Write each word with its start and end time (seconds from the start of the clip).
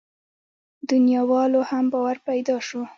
دنياوالو 0.89 1.61
هم 1.69 1.85
باور 1.93 2.17
پيدا 2.27 2.55
شو. 2.67 2.81